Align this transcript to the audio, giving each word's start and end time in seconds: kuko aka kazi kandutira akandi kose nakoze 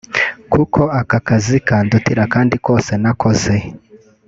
kuko 0.53 0.81
aka 0.99 1.17
kazi 1.27 1.55
kandutira 1.67 2.21
akandi 2.27 2.55
kose 2.65 2.91
nakoze 3.01 3.53